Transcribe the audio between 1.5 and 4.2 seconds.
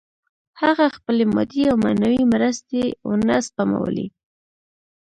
او معنوي مرستې ونه سپمولې